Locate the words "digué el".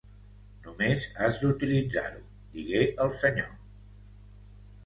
2.57-3.15